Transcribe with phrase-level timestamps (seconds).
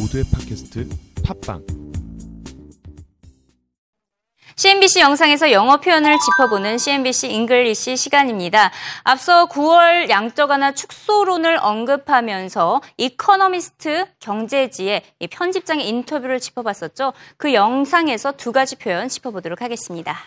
[0.00, 0.88] 모두의 팟캐스트
[1.24, 1.66] 팟빵
[4.56, 8.70] CNBC 영상에서 영어 표현을 짚어보는 CNBC English 시간입니다.
[9.04, 17.12] 앞서 9월 양적 완화 축소론을 언급하면서 이커너미스트 경제지의 편집장의 인터뷰를 짚어봤었죠.
[17.36, 20.18] 그 영상에서 두 가지 표현 짚어보도록 하겠습니다.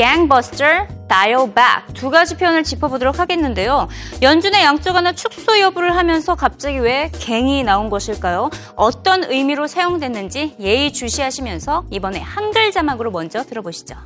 [0.00, 3.86] Gangbuster, dial back 두 가지 표현을 짚어보도록 하겠는데요.
[4.22, 8.48] 연준의 양적 완화 축소 여부를 하면서 갑자기 왜 갱이 나온 것일까요?
[8.76, 13.96] 어떤 의미로 사용됐는지 예의 주시하시면서 이번에 한글 자막으로 먼저 들어보시죠.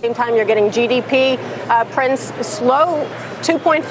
[0.00, 1.36] same time you're getting GDP
[1.68, 3.04] uh, prints slow
[3.42, 3.82] 2.5%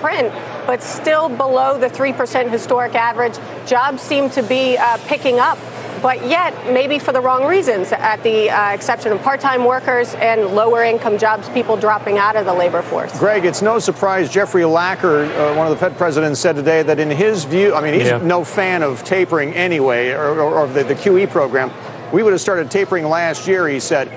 [0.00, 0.32] print,
[0.66, 3.36] but still below the 3% historic average.
[3.66, 5.58] Jobs seem to be uh, picking up
[6.04, 10.14] but yet maybe for the wrong reasons, at the uh, exception of part time workers
[10.16, 13.18] and lower income jobs, people dropping out of the labor force.
[13.18, 16.98] Greg, it's no surprise Jeffrey Lacker, uh, one of the Fed presidents, said today that
[16.98, 18.18] in his view, I mean, he's yeah.
[18.18, 21.72] no fan of tapering anyway, or, or, or the, the QE program.
[22.12, 24.08] We would have started tapering last year, he said.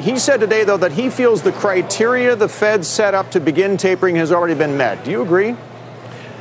[0.00, 3.76] He said today, though, that he feels the criteria the Fed set up to begin
[3.76, 5.04] tapering has already been met.
[5.04, 5.54] Do you agree?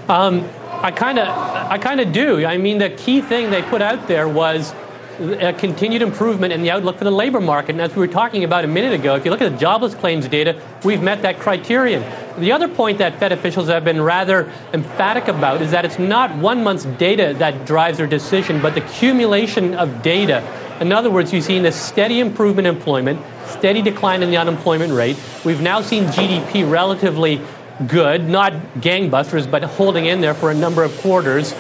[0.10, 0.48] Um,
[0.82, 2.46] I kind of, I kind of do.
[2.46, 4.74] I mean, the key thing they put out there was
[5.20, 7.72] a continued improvement in the outlook for the labor market.
[7.72, 9.94] And as we were talking about a minute ago, if you look at the jobless
[9.94, 12.04] claims data, we've met that criterion.
[12.40, 16.36] The other point that Fed officials have been rather emphatic about is that it's not
[16.38, 20.42] one month's data that drives their decision, but the accumulation of data.
[20.80, 24.94] In other words, you've seen a steady improvement in employment, steady decline in the unemployment
[24.94, 25.18] rate.
[25.46, 27.40] We've now seen GDP relatively
[27.88, 31.54] good, not gangbusters, but holding in there for a number of quarters.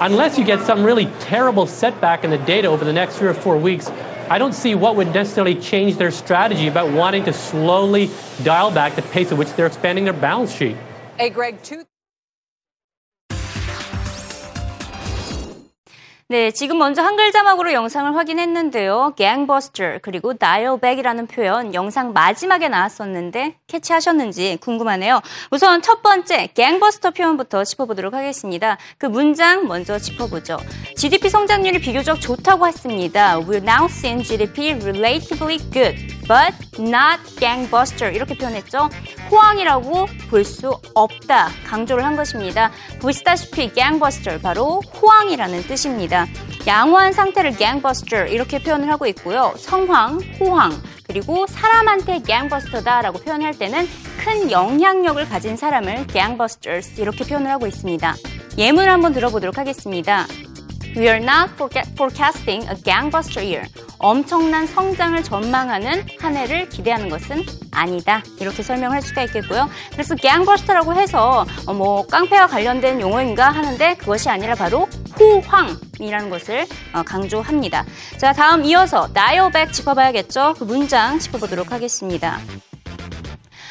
[0.00, 3.34] Unless you get some really terrible setback in the data over the next three or
[3.34, 3.90] four weeks,
[4.30, 8.10] I don't see what would necessarily change their strategy about wanting to slowly
[8.42, 10.76] dial back the pace at which they're expanding their balance sheet.
[11.16, 11.84] Hey, Greg, two.
[16.30, 19.14] 네, 지금 먼저 한글 자막으로 영상을 확인했는데요.
[19.16, 25.22] gangbuster 그리고 dial back이라는 표현 영상 마지막에 나왔었는데 캐치하셨는지 궁금하네요.
[25.50, 28.76] 우선 첫 번째 gangbuster 표현부터 짚어보도록 하겠습니다.
[28.98, 30.58] 그 문장 먼저 짚어보죠.
[30.98, 33.38] GDP 성장률이 비교적 좋다고 했습니다.
[33.40, 35.96] We're now seeing GDP relatively good,
[36.28, 38.90] but not gangbuster 이렇게 표현했죠.
[39.30, 42.70] 호황이라고 볼 수 없다 강조를 한 것입니다.
[43.00, 46.26] 보시다시피 gangbuster 바로 호황이라는 뜻입니다.
[46.66, 49.54] 양호한 상태를 gangbuster 이렇게 표현을 하고 있고요.
[49.56, 50.70] 성황, 호황,
[51.06, 53.88] 그리고 사람한테 gangbuster다라고 표현할 때는
[54.18, 58.14] 큰 영향력을 가진 사람을 gangbusters 이렇게 표현을 하고 있습니다.
[58.58, 60.26] 예문을 한번 들어보도록 하겠습니다.
[60.96, 61.54] We are not
[61.94, 63.66] forecasting a gangbuster year.
[63.98, 68.22] 엄청난 성장을 전망하는 한 해를 기대하는 것은 아니다.
[68.40, 69.68] 이렇게 설명할 수가 있겠고요.
[69.92, 74.88] 그래서 gangbuster라고 해서 뭐 깡패와 관련된 용어인가 하는데 그것이 아니라 바로
[75.18, 77.84] 호황이라는 것을 어, 강조합니다.
[78.18, 80.54] 자, 다음 이어서 back 짚어봐야겠죠.
[80.58, 82.38] 그 문장 짚어보도록 하겠습니다.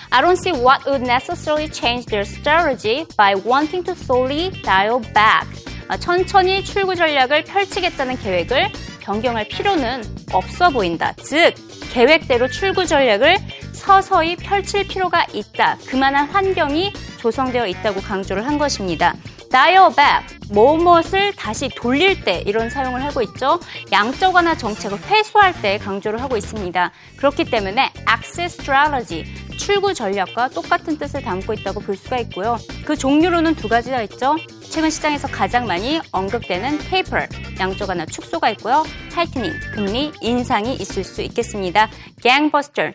[0.10, 5.48] I don't see what would necessarily change their strategy by wanting to slowly dial back.
[5.90, 8.72] 아, 천천히 출구 전략을 펼치겠다는 계획을
[9.08, 10.04] 변경할 필요는
[10.34, 11.14] 없어 보인다.
[11.24, 11.54] 즉,
[11.94, 13.38] 계획대로 출구 전략을
[13.72, 15.78] 서서히 펼칠 필요가 있다.
[15.88, 19.16] 그만한 환경이 조성되어 있다고 강조를 한 것입니다.
[19.50, 23.62] dial back, 무엇을 다시 돌릴 때 이런 사용을 하고 있죠.
[23.94, 26.92] 양적 완화 정책을 회수할 때 강조를 하고 있습니다.
[27.16, 29.24] 그렇기 때문에 access strategy,
[29.68, 32.56] 출구 전략과 똑같은 뜻을 담고 있다고 볼 수가 있고요.
[32.86, 34.38] 그 종류로는 두 가지가 있죠.
[34.62, 37.28] 최근 시장에서 가장 많이 언급되는 taper,
[37.60, 38.86] 양적 완화 축소가 있고요.
[39.12, 41.90] tightening, 금리 인상이 있을 수 있겠습니다.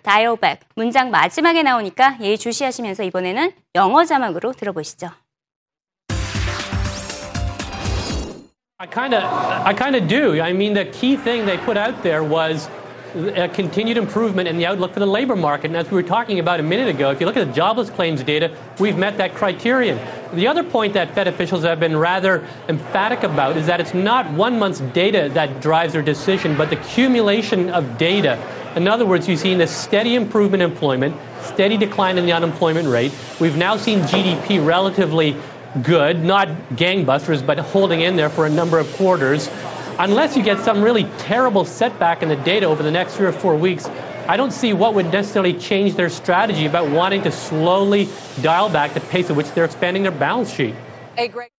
[0.02, 5.10] dial back, 문장 마지막에 나오니까 예의 주시하시면서 이번에는 영어 자막으로 들어보시죠.
[8.78, 10.40] I kind of, I kind of do.
[10.40, 12.70] I mean, the key thing they put out there was
[13.14, 15.66] a continued improvement in the outlook for the labor market.
[15.66, 17.90] And as we were talking about a minute ago, if you look at the jobless
[17.90, 19.98] claims data, we've met that criterion.
[20.32, 24.30] The other point that Fed officials have been rather emphatic about is that it's not
[24.32, 28.40] one month's data that drives their decision, but the accumulation of data.
[28.76, 32.88] In other words, you've seen a steady improvement in employment, steady decline in the unemployment
[32.88, 33.12] rate.
[33.38, 35.36] We've now seen GDP relatively
[35.82, 39.48] good, not gangbusters, but holding in there for a number of quarters.
[39.98, 43.32] Unless you get some really terrible setback in the data over the next three or
[43.32, 43.86] four weeks,
[44.26, 48.08] I don't see what would necessarily change their strategy about wanting to slowly
[48.40, 50.74] dial back the pace at which they're expanding their balance sheet.
[51.16, 51.50] Hey, Greg.